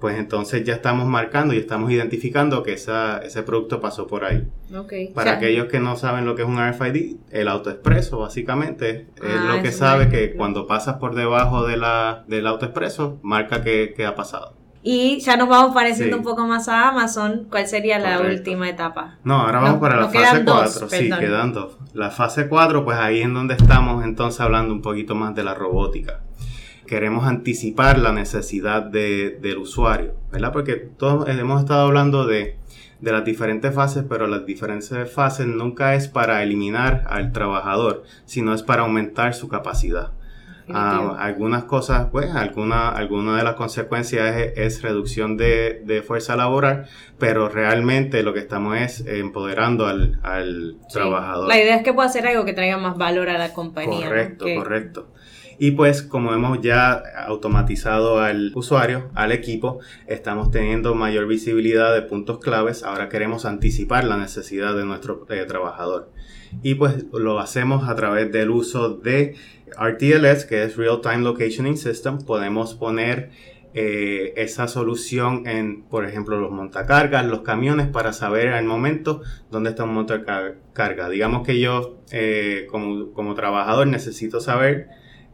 pues 0.00 0.18
entonces 0.18 0.64
ya 0.64 0.72
estamos 0.72 1.06
marcando 1.06 1.52
y 1.52 1.58
estamos 1.58 1.90
identificando 1.90 2.62
que 2.62 2.72
esa, 2.72 3.18
ese 3.18 3.42
producto 3.42 3.80
pasó 3.80 4.06
por 4.06 4.24
ahí. 4.24 4.48
Para 5.14 5.32
aquellos 5.32 5.66
que 5.66 5.78
no 5.78 5.96
saben 5.96 6.24
lo 6.24 6.34
que 6.34 6.42
es 6.42 6.48
un 6.48 6.58
RFID, 6.58 7.16
el 7.30 7.48
autoexpreso 7.48 8.18
básicamente 8.18 9.08
es 9.16 9.36
ah, 9.36 9.54
lo 9.54 9.62
que 9.62 9.70
sabe 9.70 10.08
que 10.08 10.34
cuando 10.34 10.66
pasas 10.66 10.96
por 10.96 11.14
debajo 11.14 11.66
de 11.66 11.76
la, 11.76 12.24
del 12.26 12.46
autoexpreso 12.46 13.20
marca 13.22 13.62
que, 13.62 13.92
que 13.94 14.06
ha 14.06 14.14
pasado. 14.14 14.59
Y 14.82 15.20
ya 15.20 15.36
nos 15.36 15.48
vamos 15.48 15.74
pareciendo 15.74 16.16
un 16.16 16.22
poco 16.22 16.46
más 16.46 16.68
a 16.68 16.88
Amazon. 16.88 17.46
¿Cuál 17.50 17.66
sería 17.66 17.98
la 17.98 18.20
última 18.20 18.68
etapa? 18.68 19.18
No, 19.24 19.42
ahora 19.42 19.60
vamos 19.60 19.80
para 19.80 20.00
la 20.00 20.08
fase 20.08 20.44
4. 20.44 20.88
Sí, 20.88 21.10
quedan 21.18 21.52
dos. 21.52 21.76
La 21.92 22.10
fase 22.10 22.48
4, 22.48 22.84
pues 22.84 22.98
ahí 22.98 23.20
es 23.20 23.32
donde 23.32 23.54
estamos 23.54 24.04
entonces 24.04 24.40
hablando 24.40 24.72
un 24.72 24.80
poquito 24.80 25.14
más 25.14 25.34
de 25.34 25.44
la 25.44 25.54
robótica. 25.54 26.20
Queremos 26.86 27.26
anticipar 27.26 27.98
la 27.98 28.12
necesidad 28.12 28.82
de, 28.82 29.38
del 29.40 29.58
usuario, 29.58 30.14
¿verdad? 30.32 30.52
Porque 30.52 30.76
todos 30.76 31.28
hemos 31.28 31.60
estado 31.60 31.86
hablando 31.86 32.26
de, 32.26 32.56
de 33.00 33.12
las 33.12 33.24
diferentes 33.24 33.74
fases, 33.74 34.04
pero 34.08 34.26
las 34.26 34.46
diferentes 34.46 35.12
fases 35.12 35.46
nunca 35.46 35.94
es 35.94 36.08
para 36.08 36.42
eliminar 36.42 37.04
al 37.08 37.32
trabajador, 37.32 38.04
sino 38.24 38.54
es 38.54 38.62
para 38.62 38.82
aumentar 38.82 39.34
su 39.34 39.48
capacidad. 39.48 40.12
Ah, 40.74 41.16
algunas 41.18 41.64
cosas, 41.64 42.08
pues, 42.10 42.34
alguna, 42.34 42.90
alguna 42.90 43.36
de 43.36 43.44
las 43.44 43.54
consecuencias 43.54 44.36
es, 44.56 44.82
reducción 44.82 45.36
de, 45.36 46.04
fuerza 46.06 46.36
laboral, 46.36 46.86
pero 47.18 47.48
realmente 47.48 48.22
lo 48.22 48.32
que 48.32 48.40
estamos 48.40 48.76
es 48.78 49.04
empoderando 49.06 49.86
al, 49.86 50.76
trabajador. 50.92 51.48
La 51.48 51.58
idea 51.58 51.76
es 51.76 51.82
que 51.82 51.92
pueda 51.92 52.08
hacer 52.08 52.26
algo 52.26 52.44
que 52.44 52.52
traiga 52.52 52.78
más 52.78 52.96
valor 52.96 53.28
a 53.28 53.38
la 53.38 53.52
compañía. 53.52 54.06
Correcto, 54.06 54.46
correcto. 54.56 55.08
Y 55.62 55.72
pues 55.72 56.02
como 56.02 56.32
hemos 56.32 56.62
ya 56.62 57.02
automatizado 57.26 58.20
al 58.20 58.50
usuario, 58.54 59.10
al 59.14 59.30
equipo, 59.30 59.78
estamos 60.06 60.50
teniendo 60.50 60.94
mayor 60.94 61.26
visibilidad 61.26 61.92
de 61.92 62.00
puntos 62.00 62.38
claves. 62.38 62.82
Ahora 62.82 63.10
queremos 63.10 63.44
anticipar 63.44 64.04
la 64.04 64.16
necesidad 64.16 64.74
de 64.74 64.86
nuestro 64.86 65.26
eh, 65.28 65.44
trabajador. 65.46 66.10
Y 66.62 66.76
pues 66.76 67.04
lo 67.12 67.38
hacemos 67.40 67.90
a 67.90 67.94
través 67.94 68.32
del 68.32 68.48
uso 68.48 68.94
de 68.94 69.34
RTLS, 69.78 70.46
que 70.46 70.62
es 70.62 70.78
Real 70.78 71.02
Time 71.02 71.18
Locationing 71.18 71.76
System. 71.76 72.16
Podemos 72.16 72.74
poner 72.74 73.28
eh, 73.74 74.32
esa 74.36 74.66
solución 74.66 75.46
en, 75.46 75.82
por 75.82 76.06
ejemplo, 76.06 76.40
los 76.40 76.50
montacargas, 76.50 77.26
los 77.26 77.42
camiones, 77.42 77.86
para 77.86 78.14
saber 78.14 78.48
al 78.48 78.64
momento 78.64 79.20
dónde 79.50 79.68
está 79.68 79.84
un 79.84 79.92
montacarga. 79.92 81.10
Digamos 81.10 81.46
que 81.46 81.60
yo, 81.60 81.98
eh, 82.12 82.66
como, 82.70 83.34
trabajador, 83.34 83.88
necesito 83.88 84.40
saber 84.40 84.88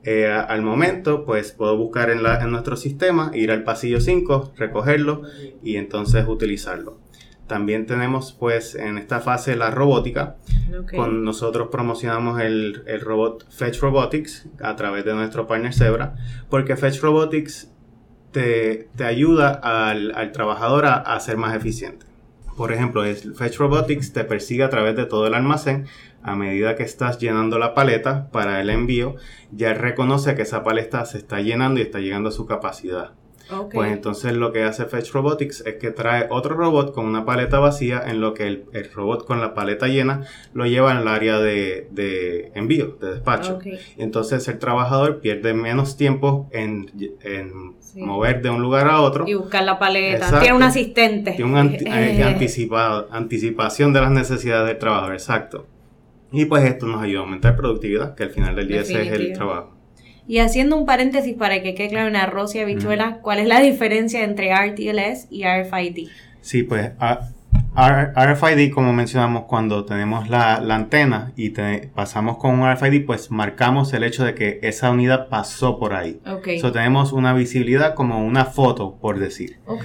eh, 0.07 0.27
al 0.27 0.63
momento, 0.63 1.25
pues 1.25 1.53
puedo 1.53 1.77
buscar 1.77 2.11
en, 2.11 2.25
en 2.25 2.51
nuestro 2.51 2.77
sistema, 2.77 3.31
ir 3.35 3.51
al 3.51 3.65
pasillo 3.65 4.01
5, 4.01 4.55
recogerlo 4.57 5.23
y 5.63 5.77
entonces 5.77 6.27
utilizarlo. 6.27 6.99
También 7.47 7.87
tenemos 7.87 8.33
pues 8.33 8.75
en 8.75 8.99
esta 8.99 9.21
fase 9.21 9.57
la 9.57 9.71
robótica. 9.71 10.37
Con 10.95 11.25
nosotros 11.25 11.69
promocionamos 11.71 12.41
el, 12.41 12.83
el, 12.87 13.01
robot 13.01 13.49
Fetch 13.51 13.79
Robotics 13.81 14.49
a 14.61 14.75
través 14.75 15.05
de 15.05 15.15
nuestro 15.15 15.47
partner 15.47 15.73
Zebra, 15.73 16.17
porque 16.51 16.77
Fetch 16.77 17.01
Robotics 17.01 17.71
te, 18.33 18.89
ayuda 19.05 19.51
al, 19.51 20.33
trabajador 20.33 20.87
a, 20.87 21.19
ser 21.21 21.37
más 21.37 21.55
eficiente. 21.55 22.05
Por 22.57 22.73
ejemplo, 22.73 23.03
Fetch 23.05 23.57
Robotics 23.59 24.13
te 24.13 24.25
persigue 24.25 24.65
a 24.65 24.71
través 24.71 24.97
de 24.97 25.07
todo 25.07 25.27
el 25.27 25.35
almacén. 25.35 25.87
A 26.27 26.35
medida 26.35 26.75
que 26.75 26.83
estás 26.83 27.19
llenando 27.19 27.59
la 27.59 27.73
paleta 27.73 28.29
para 28.33 28.61
el 28.61 28.69
envío, 28.69 29.15
ya 29.53 29.73
reconoce 29.75 30.35
que 30.35 30.43
esa 30.43 30.65
paleta 30.65 31.05
se 31.07 31.19
está 31.19 31.41
llenando 31.41 31.79
y 31.79 31.85
está 31.85 32.01
llegando 32.01 32.31
a 32.31 32.33
su 32.33 32.47
capacidad. 32.47 33.13
Pues 33.73 33.93
entonces 33.93 34.33
lo 34.33 34.53
que 34.53 34.65
hace 34.65 34.87
Fetch 34.87 35.13
Robotics 35.13 35.63
es 35.67 35.77
que 35.77 35.93
trae 35.93 36.27
otro 36.31 36.57
robot 36.57 36.93
con 36.93 37.07
una 37.07 37.25
paleta 37.25 37.61
vacía 37.61 38.03
en 38.05 38.21
lo 38.21 38.35
que 38.35 38.47
el, 38.49 38.91
robot 38.93 39.25
con 39.25 39.41
la 39.41 39.55
paleta 39.55 39.87
llena 39.87 40.23
lo 40.53 40.67
lleva 40.67 40.97
al 40.97 41.07
área 41.07 41.39
de, 41.39 42.51
envío, 42.55 42.99
de 43.01 43.13
despacho. 43.13 43.61
Entonces 43.97 44.49
el 44.49 44.59
trabajador 44.59 45.21
pierde 45.21 45.55
menos 45.55 45.97
tiempo 45.97 46.49
en, 46.53 46.91
mover 47.95 48.43
de 48.43 48.51
un 48.51 48.61
lugar 48.61 48.89
a 48.89 49.01
otro. 49.01 49.29
Y 49.29 49.35
buscar 49.35 49.63
la 49.63 49.79
paleta. 49.79 50.41
Tiene 50.41 50.57
un 50.57 50.65
asistente. 50.65 51.33
Tiene 51.33 51.51
una 51.51 51.65
eh, 51.73 53.05
anticipación 53.11 53.93
de 53.93 54.01
las 54.01 54.11
necesidades 54.11 54.67
del 54.67 54.79
trabajador, 54.79 55.13
exacto. 55.13 55.67
Y 56.37 56.45
pues 56.45 56.65
esto 56.65 56.87
nos 56.87 57.03
ayuda 57.03 57.21
a 57.21 57.23
aumentar 57.23 57.57
productividad, 57.57 58.15
que 58.15 58.25
al 58.25 58.31
final 58.31 58.55
del 58.55 58.69
día 58.69 58.83
ese 58.83 59.03
es 59.03 59.13
el 59.13 59.33
trabajo. 59.33 59.75
Y 60.29 60.39
haciendo 60.39 60.77
un 60.77 60.87
paréntesis 60.87 61.35
para 61.35 61.63
que 61.63 61.75
quede 61.75 61.89
claro 61.89 62.09
en 62.09 62.17
arroz 62.17 62.55
y 62.55 62.59
habichuela, 62.59 63.21
¿cuál 63.23 63.39
es 63.39 63.47
la 63.47 63.61
diferencia 63.61 64.25
entre 64.25 64.53
RTLS 64.53 65.29
y 65.31 65.45
RFID? 65.45 66.09
Sí, 66.41 66.65
pues 66.65 66.91
RFID, 67.77 68.73
como 68.73 68.93
mencionamos, 68.93 69.45
cuando 69.45 69.85
tenemos 69.85 70.29
la, 70.29 70.57
antena 70.57 71.33
y 71.37 71.51
pasamos 71.95 72.39
con 72.39 72.59
un 72.59 72.73
RFID, 72.73 73.07
pues 73.07 73.31
marcamos 73.31 73.93
el 73.93 74.03
hecho 74.03 74.25
de 74.25 74.35
que 74.35 74.59
esa 74.63 74.91
unidad 74.91 75.29
pasó 75.29 75.79
por 75.79 75.95
ahí. 75.95 76.21
Ok. 76.27 76.49
So, 76.61 76.73
tenemos 76.73 77.13
una 77.13 77.33
visibilidad 77.33 77.95
como 77.95 78.25
una 78.25 78.47
foto, 78.47 78.97
por 79.01 79.19
decir. 79.19 79.59
Ok. 79.67 79.85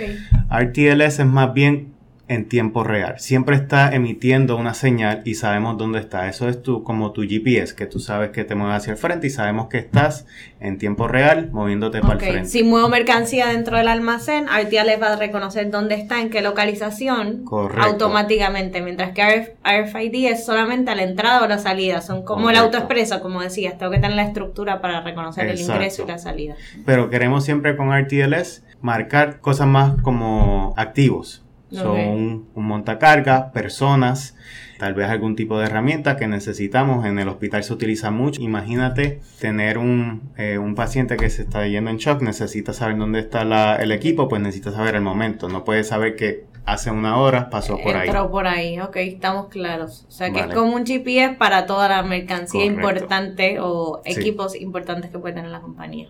RTLS 0.50 1.20
es 1.20 1.26
más 1.26 1.54
bien 1.54 1.94
en 2.32 2.48
tiempo 2.48 2.86
real. 2.86 3.20
Siempre 3.20 3.58
está 3.58 3.94
emitiendo 3.94 4.56
una 4.56 4.74
señal 4.74 5.22
y 5.26 5.36
sabemos 5.36 5.78
dónde 5.78 6.00
está. 6.00 6.30
Eso 6.30 6.48
es 6.48 6.64
tu, 6.64 6.82
como 6.82 7.12
tu 7.12 7.24
GPS, 7.24 7.76
que 7.76 7.88
tú 7.88 8.00
sabes 8.00 8.30
que 8.30 8.46
te 8.46 8.56
mueves 8.56 8.78
hacia 8.78 8.92
el 8.92 8.98
frente 8.98 9.28
y 9.28 9.30
sabemos 9.30 9.68
que 9.68 9.80
estás 9.80 10.26
en 10.62 10.78
tiempo 10.78 11.10
real 11.10 11.50
moviéndote 11.52 12.00
para 12.00 12.14
el 12.14 12.20
frente. 12.22 12.46
Si 12.46 12.64
muevo 12.64 12.88
mercancía 12.88 13.48
dentro 13.48 13.76
del 13.76 13.90
almacén, 13.90 14.46
RTA 14.46 14.86
les 14.86 15.02
va 15.02 15.12
a 15.12 15.16
reconocer 15.18 15.70
dónde 15.70 15.96
está, 15.96 16.22
en 16.22 16.30
qué 16.30 16.42
localización, 16.42 17.44
automáticamente. 17.78 18.82
Mientras 18.82 19.12
que 19.12 19.54
RFID 19.66 20.28
es 20.28 20.46
solamente 20.46 20.90
a 20.90 20.96
la 20.96 21.04
entrada 21.04 21.44
o 21.44 21.48
la 21.50 21.58
salida. 21.58 22.00
Son 22.00 22.24
como 22.24 22.50
el 22.50 22.56
auto 22.56 22.78
expreso, 22.78 23.20
como 23.20 23.42
decías. 23.42 23.78
Tengo 23.78 23.92
que 23.92 24.00
tener 24.00 24.16
la 24.16 24.24
estructura 24.24 24.80
para 24.80 25.02
reconocer 25.02 25.48
el 25.48 25.60
ingreso 25.60 26.04
y 26.04 26.08
la 26.08 26.18
salida. 26.18 26.56
Pero 26.86 27.10
queremos 27.10 27.44
siempre 27.44 27.76
con 27.76 27.92
RTLS 27.92 28.64
marcar 28.82 29.42
cosas 29.42 29.68
más 29.68 30.02
como 30.02 30.74
activos 30.78 31.44
son 31.72 32.48
un 32.54 32.66
montacarga, 32.66 33.52
personas, 33.52 34.36
tal 34.78 34.94
vez 34.94 35.10
algún 35.10 35.36
tipo 35.36 35.60
de 35.60 35.66
herramienta 35.66 36.18
que 36.18 36.28
necesitamos. 36.28 37.06
En 37.06 37.20
el 37.20 37.28
hospital 37.28 37.64
se 37.64 37.74
utiliza 37.74 38.12
mucho. 38.12 38.42
Imagínate 38.42 39.22
tener 39.40 39.78
un, 39.78 40.32
eh, 40.38 40.58
un 40.58 40.76
paciente 40.76 41.18
que 41.18 41.30
se 41.30 41.44
está 41.44 41.66
yendo 41.68 41.90
en 41.92 41.98
shock, 41.98 42.22
necesita 42.22 42.74
saber 42.74 42.98
dónde 42.98 43.20
está 43.20 43.76
el 43.76 43.92
equipo, 43.92 44.28
pues 44.28 44.42
necesita 44.42 44.72
saber 44.72 44.96
el 44.96 45.02
momento. 45.02 45.50
No 45.50 45.64
puede 45.64 45.84
saber 45.84 46.16
que 46.16 46.46
hace 46.66 46.92
una 46.92 47.18
hora 47.18 47.50
pasó 47.50 47.78
por 47.78 47.96
ahí. 47.96 48.08
Entró 48.08 48.30
por 48.32 48.48
ahí, 48.48 48.80
ok, 48.80 48.96
estamos 48.98 49.48
claros. 49.48 50.06
O 50.08 50.12
sea 50.12 50.32
que 50.32 50.40
es 50.42 50.48
como 50.48 50.76
un 50.76 50.86
GPS 50.86 51.36
para 51.36 51.66
toda 51.66 51.90
la 51.90 52.04
mercancía 52.04 52.66
importante 52.66 53.60
o 53.60 54.02
equipos 54.06 54.56
importantes 54.56 55.12
que 55.12 55.20
puede 55.20 55.36
tener 55.36 55.52
la 55.52 55.62
compañía. 55.62 56.10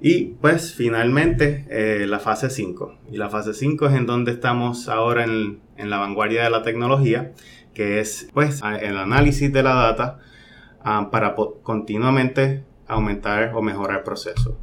Y 0.00 0.36
pues 0.40 0.74
finalmente 0.74 1.66
eh, 1.68 2.06
la 2.06 2.18
fase 2.20 2.48
5. 2.48 2.98
Y 3.12 3.18
la 3.18 3.28
fase 3.28 3.52
5 3.52 3.86
es 3.88 3.94
en 3.94 4.06
donde 4.06 4.32
estamos 4.32 4.88
ahora 4.88 5.24
en, 5.24 5.60
la 5.76 5.98
vanguardia 5.98 6.42
de 6.42 6.50
la 6.50 6.62
tecnología, 6.62 7.32
que 7.74 8.00
es 8.00 8.28
pues 8.32 8.62
el 8.80 8.96
análisis 8.96 9.52
de 9.52 9.62
la 9.62 9.74
data 9.74 10.18
ah, 10.82 11.08
para 11.10 11.34
continuamente 11.34 12.64
aumentar 12.86 13.52
o 13.54 13.62
mejorar 13.62 13.98
el 13.98 14.02
proceso. 14.04 14.58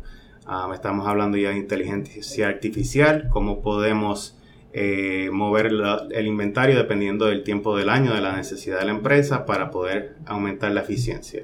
Ah, 0.45 0.69
estamos 0.73 1.07
hablando 1.07 1.37
ya 1.37 1.49
de 1.49 1.57
inteligencia 1.57 2.47
artificial, 2.47 3.29
cómo 3.29 3.61
podemos 3.61 4.37
eh, 4.73 5.29
mover 5.31 5.71
el 6.11 6.27
inventario 6.27 6.77
dependiendo 6.77 7.25
del 7.25 7.43
tiempo 7.43 7.77
del 7.77 7.89
año, 7.89 8.13
de 8.13 8.21
la 8.21 8.35
necesidad 8.35 8.79
de 8.79 8.85
la 8.85 8.91
empresa, 8.91 9.45
para 9.45 9.69
poder 9.69 10.15
aumentar 10.25 10.71
la 10.71 10.81
eficiencia 10.81 11.43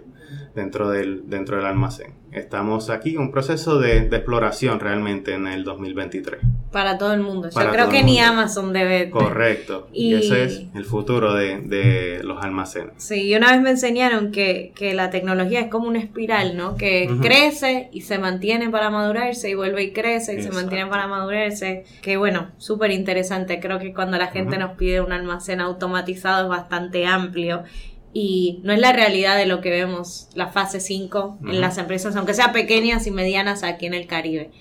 dentro 0.56 0.90
del, 0.90 1.30
dentro 1.30 1.58
del 1.58 1.66
almacén. 1.66 2.24
Estamos 2.34 2.90
aquí 2.90 3.12
en 3.12 3.20
un 3.20 3.32
proceso 3.32 3.80
de, 3.80 3.98
exploración 3.98 4.80
realmente 4.80 5.34
en 5.34 5.48
el 5.48 5.64
2023. 5.64 6.42
Para 6.72 6.98
todo 6.98 7.14
el 7.14 7.22
mundo. 7.22 7.50
Yo 7.50 7.70
creo 7.70 7.90
que 7.90 8.04
ni 8.04 8.20
Amazon 8.20 8.74
debe. 8.74 9.12
Correcto. 9.12 9.88
Y, 9.94 10.16
ese 10.16 10.44
es 10.46 10.64
el 10.74 10.86
futuro 10.86 11.36
de, 11.36 12.22
los 12.24 12.44
almacenes. 12.44 12.94
Sí, 12.98 13.28
y 13.28 13.36
una 13.36 13.52
vez 13.52 13.62
me 13.62 13.70
enseñaron 13.70 14.32
que, 14.32 14.74
la 14.96 15.10
tecnología 15.10 15.62
es 15.62 15.68
como 15.68 15.88
una 15.88 16.00
espiral, 16.00 16.58
¿no? 16.58 16.76
Que 16.76 17.10
crece 17.22 17.90
y 17.92 18.02
se 18.02 18.18
mantiene 18.18 18.70
para 18.70 18.90
madurarse 18.90 19.50
y 19.50 19.56
vuelve 19.56 19.84
y 19.84 19.94
crece 19.94 20.36
y 20.36 20.42
se 20.42 20.52
mantiene 20.52 20.88
para 20.88 21.08
madurarse. 21.08 21.86
Que 22.02 22.18
bueno, 22.18 22.52
súper 22.58 22.92
interesante. 22.92 23.60
Creo 23.60 23.78
que 23.78 23.94
cuando 23.94 24.18
la 24.18 24.28
gente 24.28 24.58
nos 24.58 24.72
pide 24.72 25.02
un 25.02 25.12
almacén 25.12 25.62
automatizado 25.62 26.44
es 26.44 26.50
bastante 26.50 27.06
amplio 27.06 27.64
y 28.14 28.62
no 28.64 28.72
es 28.72 28.80
la 28.80 28.94
realidad 28.94 29.36
de 29.38 29.48
lo 29.48 29.60
que 29.60 29.72
vemos 29.72 30.30
la 30.36 30.48
fase 30.48 30.80
5 30.80 31.40
en 31.48 31.60
las 31.60 31.78
empresas, 31.80 32.16
aunque 32.16 32.36
sean 32.36 32.54
pequeñas 32.54 33.08
y 33.08 33.12
medianas 33.12 33.64
aquí 33.64 33.88
en 33.88 33.96
el 33.96 34.06
Caribe. 34.06 34.52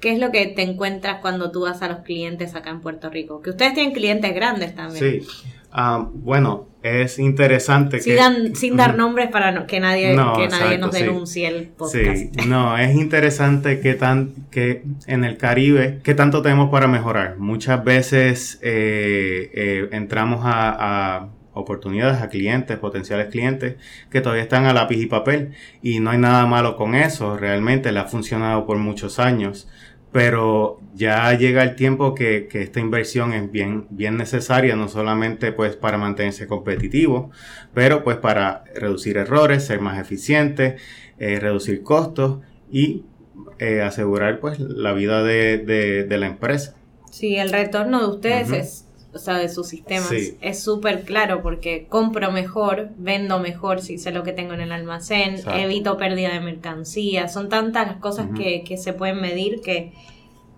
¿Qué 0.00 0.12
es 0.12 0.18
lo 0.18 0.32
que 0.32 0.46
te 0.46 0.62
encuentras 0.62 1.20
cuando 1.20 1.52
tú 1.52 1.60
vas 1.60 1.82
a 1.82 1.88
los 1.88 1.98
clientes 1.98 2.56
acá 2.56 2.70
en 2.70 2.80
Puerto 2.80 3.08
Rico? 3.10 3.40
Que 3.40 3.50
ustedes 3.50 3.74
tienen 3.74 3.92
clientes 3.92 4.34
grandes 4.34 4.74
también. 4.74 5.22
Sí. 5.22 5.28
Ah, 5.70 6.08
bueno, 6.12 6.68
es 6.82 7.18
interesante 7.18 8.00
que... 8.00 8.18
sin 8.54 8.76
dar 8.76 8.96
nombres 8.96 9.30
para 9.30 9.66
que 9.66 9.78
nadie, 9.78 10.10
que 10.10 10.48
nadie 10.48 10.76
nos 10.76 10.92
denuncie 10.92 11.46
el 11.46 11.68
podcast. 11.68 12.16
Sí, 12.16 12.30
no, 12.48 12.76
es 12.76 12.94
interesante 12.94 13.80
que, 13.80 13.94
tan, 13.94 14.32
que 14.50 14.82
en 15.06 15.24
el 15.24 15.36
Caribe, 15.36 16.00
¿qué 16.02 16.14
tanto 16.14 16.42
tenemos 16.42 16.68
para 16.70 16.88
mejorar? 16.88 17.38
Muchas 17.38 17.82
veces 17.84 18.58
eh, 18.60 19.50
eh, 19.54 19.88
entramos 19.92 20.40
a 20.44 21.28
oportunidades 21.54 22.22
a 22.22 22.28
clientes, 22.28 22.78
potenciales 22.78 23.28
clientes 23.28 23.76
que 24.10 24.20
todavía 24.20 24.42
están 24.42 24.64
a 24.66 24.72
lápiz 24.72 25.00
y 25.00 25.06
papel. 25.06 25.52
Y 25.82 26.00
no 26.00 26.10
hay 26.10 26.18
nada 26.18 26.46
malo 26.46 26.76
con 26.76 26.94
eso, 26.94 27.36
realmente 27.36 27.92
le 27.92 28.00
ha 28.00 28.04
funcionado 28.04 28.66
por 28.66 28.78
muchos 28.78 29.18
años, 29.18 29.68
pero 30.12 30.80
ya 30.94 31.32
llega 31.32 31.62
el 31.62 31.74
tiempo 31.74 32.14
que, 32.14 32.48
esta 32.52 32.80
inversión 32.80 33.32
es 33.32 33.50
bien, 33.50 33.86
bien 33.90 34.16
necesaria, 34.16 34.76
no 34.76 34.88
solamente 34.88 35.52
pues 35.52 35.74
para 35.74 35.96
mantenerse 35.96 36.46
competitivo, 36.46 37.30
pero 37.72 38.04
pues 38.04 38.18
para 38.18 38.64
reducir 38.74 39.16
errores, 39.16 39.64
ser 39.64 39.80
más 39.80 39.98
eficiente, 39.98 40.76
eh, 41.18 41.40
reducir 41.40 41.82
costos 41.82 42.40
y 42.70 43.04
eh, 43.58 43.80
asegurar 43.80 44.40
pues 44.40 44.58
la 44.60 44.92
vida 44.92 45.22
de, 45.22 46.06
la 46.10 46.26
empresa. 46.26 46.76
Sí, 47.10 47.36
el 47.36 47.50
retorno 47.50 48.00
de 48.00 48.14
ustedes 48.14 48.50
es 48.50 48.86
o 49.14 49.18
sea, 49.18 49.38
de 49.38 49.48
sus 49.48 49.68
sistemas. 49.68 50.12
Es 50.40 50.62
súper 50.62 51.02
claro 51.02 51.42
porque 51.42 51.86
compro 51.88 52.32
mejor, 52.32 52.90
vendo 52.96 53.38
mejor 53.38 53.80
si 53.80 53.98
sé 53.98 54.10
lo 54.10 54.22
que 54.22 54.32
tengo 54.32 54.54
en 54.54 54.60
el 54.60 54.72
almacén, 54.72 55.36
evito 55.54 55.96
pérdida 55.96 56.32
de 56.32 56.40
mercancía. 56.40 57.28
Son 57.28 57.48
tantas 57.48 57.86
las 57.86 57.96
cosas 57.96 58.28
que, 58.36 58.64
que, 58.64 58.76
se 58.76 58.92
pueden 58.92 59.20
medir 59.20 59.60
que, 59.60 59.92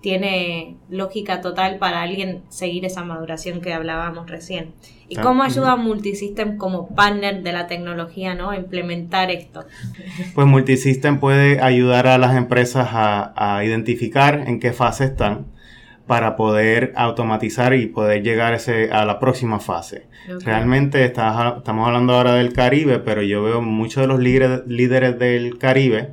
tiene 0.04 0.76
lógica 0.90 1.40
total 1.40 1.78
para 1.78 2.02
alguien 2.02 2.42
seguir 2.50 2.84
esa 2.84 3.04
maduración 3.04 3.62
que 3.62 3.72
hablábamos 3.72 4.28
recién. 4.28 4.74
¿Y 5.08 5.16
cómo 5.16 5.42
ayuda 5.42 5.76
Multisystem 5.76 6.58
como 6.58 6.94
partner 6.94 7.42
de 7.42 7.52
la 7.52 7.68
tecnología 7.68 8.34
¿no? 8.34 8.50
a 8.50 8.56
implementar 8.58 9.30
esto? 9.30 9.64
Pues 10.34 10.46
Multisystem 10.46 11.18
puede 11.20 11.58
ayudar 11.62 12.06
a 12.06 12.18
las 12.18 12.36
empresas 12.36 12.86
a, 12.92 13.62
identificar 13.64 14.44
en 14.46 14.60
qué 14.60 14.74
fase 14.74 15.04
están 15.04 15.46
para 16.06 16.36
poder 16.36 16.92
automatizar 16.96 17.74
y 17.74 17.86
poder 17.86 18.22
llegar 18.22 18.54
ese, 18.54 18.90
a 18.92 19.04
la 19.04 19.18
próxima 19.18 19.58
fase. 19.58 20.06
Realmente 20.44 21.04
estamos 21.04 21.86
hablando 21.86 22.14
ahora 22.14 22.34
del 22.34 22.52
Caribe, 22.52 22.98
pero 22.98 23.22
yo 23.22 23.42
veo 23.42 23.62
muchos 23.62 24.02
de 24.02 24.06
los 24.06 24.20
líderes, 24.20 25.18
del 25.18 25.58
Caribe 25.58 26.12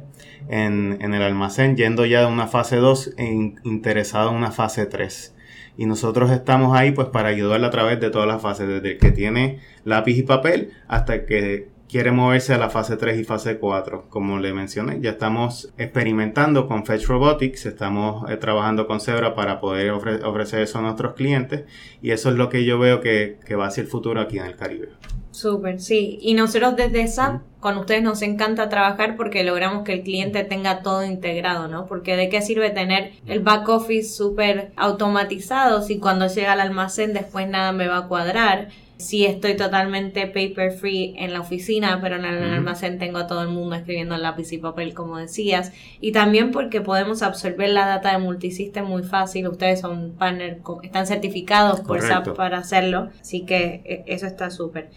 en, 0.50 1.01
el 1.01 1.21
almacén 1.21 1.75
yendo 1.75 2.05
ya 2.05 2.21
de 2.21 2.27
una 2.27 2.48
fase 2.48 2.77
2 2.77 3.15
e 3.17 3.53
interesado 3.63 4.31
en 4.31 4.36
una 4.36 4.51
fase 4.51 4.86
3 4.86 5.36
y 5.77 5.86
nosotros 5.86 6.31
estamos 6.31 6.77
ahí 6.77 6.91
pues 6.91 7.07
para 7.07 7.29
ayudarle 7.29 7.67
a 7.67 7.69
través 7.69 8.00
de 8.00 8.10
todas 8.10 8.27
las 8.27 8.41
fases, 8.41 8.67
desde 8.67 8.91
el 8.91 8.98
que 8.98 9.12
tiene 9.12 9.60
lápiz 9.86 10.17
y 10.17 10.24
papel 10.24 10.74
hasta 10.88 11.15
el 11.15 11.25
que 11.25 11.69
quiere 11.91 12.12
moverse 12.12 12.53
a 12.53 12.57
la 12.57 12.69
fase 12.69 12.95
3 12.95 13.19
y 13.19 13.24
fase 13.25 13.57
4. 13.60 14.05
Como 14.10 14.39
le 14.39 14.53
mencioné, 14.53 15.00
ya 15.01 15.12
estamos 15.12 15.74
experimentando 15.77 16.65
con 16.65 16.86
Fetch 16.86 17.05
Robotics, 17.05 17.65
estamos 17.65 18.31
eh, 18.31 18.38
trabajando 18.38 18.88
con 18.88 19.01
Zebra 19.01 19.36
para 19.36 19.60
poder 19.60 19.91
ofrecer 19.91 20.62
eso 20.62 20.79
a 20.79 20.81
nuestros 20.81 21.13
clientes 21.15 21.65
y 22.01 22.12
eso 22.12 22.29
es 22.29 22.36
lo 22.38 22.48
que 22.48 22.63
yo 22.63 22.79
veo 22.79 23.01
que, 23.01 23.38
que 23.45 23.55
va 23.55 23.67
hacia 23.67 23.81
el 23.81 23.88
futuro 23.88 24.21
aquí 24.21 24.39
en 24.39 24.45
el 24.45 24.55
Caribe. 24.55 24.89
Súper, 25.31 25.81
sí. 25.81 26.17
Y 26.21 26.33
nosotros 26.33 26.75
desde 26.77 27.07
SAP 27.07 27.41
con 27.60 27.77
ustedes 27.77 28.03
nos 28.03 28.21
encanta 28.21 28.69
trabajar 28.69 29.15
porque 29.15 29.43
logramos 29.43 29.83
que 29.83 29.93
el 29.93 30.03
cliente 30.03 30.43
tenga 30.43 30.81
todo 30.81 31.05
integrado, 31.05 31.67
¿no? 31.67 31.86
Porque 31.86 32.15
de 32.15 32.29
qué 32.29 32.41
sirve 32.41 32.69
tener 32.69 33.13
el 33.27 33.39
back 33.41 33.67
office 33.69 34.13
súper 34.13 34.71
automatizado 34.75 35.81
si 35.81 36.00
cuando 36.00 36.27
llega 36.27 36.53
al 36.53 36.60
almacén 36.62 37.13
después 37.13 37.48
nada 37.48 37.71
me 37.71 37.88
va 37.88 37.98
a 37.98 38.07
cuadrar. 38.07 38.69
Si 39.01 39.25
estoy 39.25 39.55
totalmente 39.55 40.27
paper 40.27 40.72
free 40.72 41.13
en 41.17 41.34
la 41.34 41.41
oficina, 41.41 42.00
pero 42.01 42.15
en 42.15 42.25
el 42.25 42.43
almacén 42.53 43.00
tengo 43.00 43.17
a 43.17 43.27
todo 43.27 43.41
el 43.41 43.50
mundo 43.50 43.75
escribiendo 43.75 44.15
en 44.15 44.22
lápiz 44.22 44.51
y 44.53 44.58
papel, 44.58 44.93
como 44.93 45.17
decías. 45.17 45.74
Y 46.00 46.12
también 46.12 46.51
porque 46.51 46.81
podemos 46.81 47.24
absorber 47.24 47.70
la 47.70 47.88
data 47.88 48.12
de 48.12 48.20
multisystem 48.20 48.86
muy 48.86 49.03
fácil. 49.03 49.48
Ustedes 49.48 49.81
son 49.81 50.13
partner, 50.17 50.60
están 50.84 51.08
certificados 51.08 51.81
por 51.81 52.01
SAP 52.01 52.36
para 52.36 52.60
hacerlo. 52.60 53.10
Así 53.20 53.41
que 53.41 53.81
eh, 53.86 54.03
eso 54.08 54.27
está 54.27 54.51
súper. 54.51 54.89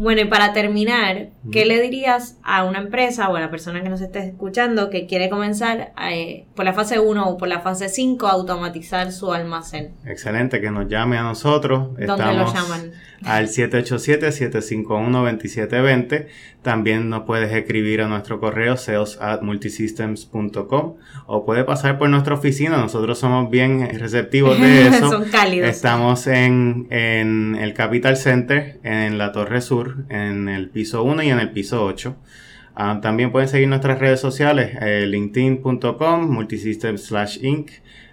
Bueno, 0.00 0.22
y 0.22 0.24
para 0.24 0.52
terminar, 0.54 1.28
¿qué 1.52 1.66
le 1.66 1.78
dirías 1.82 2.38
a 2.42 2.64
una 2.64 2.78
empresa 2.78 3.28
o 3.28 3.36
a 3.36 3.40
la 3.40 3.50
persona 3.50 3.82
que 3.82 3.90
nos 3.90 4.00
esté 4.00 4.20
escuchando 4.20 4.88
que 4.88 5.06
quiere 5.06 5.28
comenzar 5.28 5.92
eh, 6.10 6.46
por 6.54 6.64
la 6.64 6.72
fase 6.72 6.98
1 6.98 7.28
o 7.28 7.36
por 7.36 7.48
la 7.48 7.60
fase 7.60 7.90
5 7.90 8.26
a 8.26 8.30
automatizar 8.30 9.12
su 9.12 9.30
almacén? 9.30 9.92
Excelente, 10.06 10.62
que 10.62 10.70
nos 10.70 10.88
llame 10.88 11.18
a 11.18 11.22
nosotros. 11.22 11.88
¿Dónde 11.98 12.32
lo 12.32 12.50
llaman? 12.50 12.92
Al 13.24 13.48
787-751-2720. 13.48 16.28
También 16.62 17.08
nos 17.08 17.22
puedes 17.22 17.50
escribir 17.52 18.02
a 18.02 18.08
nuestro 18.08 18.38
correo 18.38 18.76
sales 18.76 19.16
at 19.20 19.40
multisystems.com 19.40 20.96
o 21.26 21.46
puede 21.46 21.64
pasar 21.64 21.98
por 21.98 22.10
nuestra 22.10 22.34
oficina. 22.34 22.76
Nosotros 22.76 23.18
somos 23.18 23.50
bien 23.50 23.88
receptivos 23.98 24.60
de 24.60 24.88
eso. 24.88 25.08
Son 25.08 25.24
cálidos. 25.30 25.70
Estamos 25.70 26.26
en, 26.26 26.86
en 26.90 27.56
el 27.56 27.72
Capital 27.72 28.18
Center, 28.18 28.78
en 28.82 29.16
la 29.16 29.32
Torre 29.32 29.62
Sur, 29.62 30.04
en 30.10 30.50
el 30.50 30.68
piso 30.68 31.02
1 31.02 31.22
y 31.22 31.30
en 31.30 31.40
el 31.40 31.50
piso 31.50 31.82
8. 31.82 32.14
Ah, 32.74 33.00
también 33.02 33.32
pueden 33.32 33.48
seguir 33.48 33.68
nuestras 33.68 33.98
redes 33.98 34.20
sociales, 34.20 34.76
eh, 34.80 35.06
linkedin.com, 35.06 36.30
multisystems 36.30 37.04
slash 37.04 37.38
inc, 37.42 37.70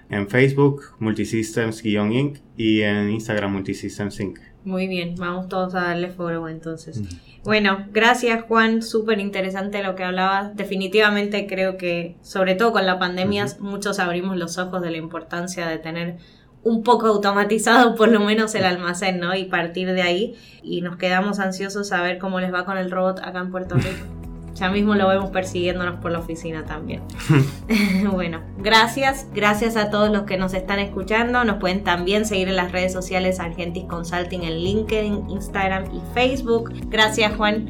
en 0.09 0.27
Facebook, 0.29 0.95
multisystems-inc 0.99 2.39
y 2.55 2.81
en 2.81 3.09
Instagram, 3.11 3.51
multisystems 3.51 4.19
inc. 4.19 4.39
Muy 4.63 4.87
bien, 4.87 5.15
vamos 5.15 5.47
todos 5.47 5.75
a 5.75 5.81
darle 5.81 6.09
foro 6.09 6.49
entonces. 6.49 7.01
Bueno, 7.43 7.85
gracias 7.93 8.43
Juan, 8.43 8.81
súper 8.81 9.19
interesante 9.19 9.81
lo 9.81 9.95
que 9.95 10.03
hablabas. 10.03 10.55
Definitivamente 10.55 11.47
creo 11.47 11.77
que, 11.77 12.17
sobre 12.21 12.55
todo 12.55 12.73
con 12.73 12.85
la 12.85 12.99
pandemia, 12.99 13.45
muchos 13.59 13.99
abrimos 13.99 14.35
los 14.35 14.57
ojos 14.57 14.81
de 14.81 14.91
la 14.91 14.97
importancia 14.97 15.67
de 15.67 15.77
tener 15.77 16.17
un 16.63 16.83
poco 16.83 17.07
automatizado 17.07 17.95
por 17.95 18.09
lo 18.09 18.19
menos 18.19 18.53
el 18.55 18.65
almacén, 18.65 19.19
¿no? 19.19 19.33
Y 19.35 19.45
partir 19.45 19.93
de 19.93 20.01
ahí 20.01 20.35
y 20.61 20.81
nos 20.81 20.97
quedamos 20.97 21.39
ansiosos 21.39 21.93
a 21.93 22.01
ver 22.01 22.17
cómo 22.17 22.41
les 22.41 22.53
va 22.53 22.65
con 22.65 22.77
el 22.77 22.91
robot 22.91 23.19
acá 23.19 23.39
en 23.39 23.51
Puerto 23.51 23.75
Rico. 23.75 24.05
Ya 24.59 24.69
mismo 24.69 24.95
lo 24.95 25.07
vemos 25.07 25.29
persiguiéndonos 25.29 25.99
por 25.99 26.11
la 26.11 26.19
oficina 26.19 26.65
también. 26.65 27.01
bueno, 28.11 28.41
gracias. 28.57 29.27
Gracias 29.33 29.75
a 29.75 29.89
todos 29.89 30.11
los 30.11 30.23
que 30.23 30.37
nos 30.37 30.53
están 30.53 30.79
escuchando. 30.79 31.43
Nos 31.43 31.57
pueden 31.57 31.83
también 31.83 32.25
seguir 32.25 32.49
en 32.49 32.55
las 32.55 32.71
redes 32.71 32.93
sociales 32.93 33.39
Argentis 33.39 33.85
Consulting 33.85 34.43
en 34.43 34.57
LinkedIn, 34.59 35.29
Instagram 35.29 35.85
y 35.93 36.01
Facebook. 36.13 36.71
Gracias, 36.89 37.35
Juan. 37.35 37.69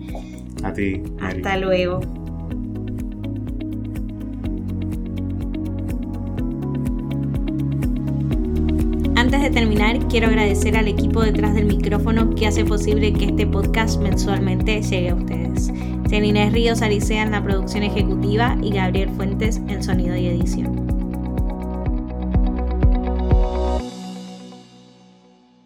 A 0.64 0.74
ti. 0.74 1.04
Hasta 1.22 1.58
luego. 1.58 2.00
Terminar, 9.58 9.98
quiero 10.08 10.28
agradecer 10.28 10.78
al 10.78 10.88
equipo 10.88 11.24
detrás 11.24 11.56
del 11.56 11.66
micrófono 11.66 12.30
que 12.36 12.46
hace 12.46 12.64
posible 12.64 13.12
que 13.12 13.26
este 13.26 13.48
podcast 13.48 14.00
mensualmente 14.00 14.84
llegue 14.84 15.10
a 15.10 15.16
ustedes. 15.16 15.72
Inés 16.12 16.54
Ríos 16.54 16.84
Aricea 16.84 17.24
en 17.24 17.32
la 17.32 17.44
producción 17.44 17.82
ejecutiva 17.82 18.56
y 18.62 18.70
Gabriel 18.70 19.10
Fuentes 19.10 19.58
en 19.68 19.82
sonido 19.82 20.16
y 20.16 20.28
edición. 20.28 20.87